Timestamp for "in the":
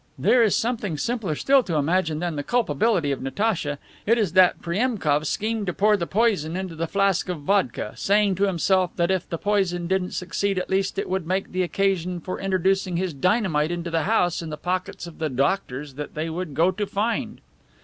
14.41-14.57